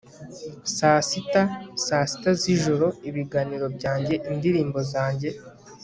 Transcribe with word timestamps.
Saa 0.77 1.01
sita 1.09 1.41
saa 1.85 2.05
sita 2.11 2.31
zijoro 2.43 2.87
ibiganiro 3.09 3.65
byanjye 3.77 4.15
indirimbo 4.29 4.79
yanjye 4.93 5.29